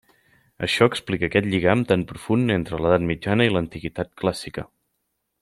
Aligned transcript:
Això 0.67 0.85
explica 0.91 1.27
aquest 1.27 1.49
lligam 1.51 1.83
tan 1.91 2.05
profund 2.13 2.55
entre 2.55 2.81
l'edat 2.85 3.05
mitjana 3.11 3.49
i 3.51 3.53
l'antiguitat 3.57 4.11
clàssica. 4.23 4.67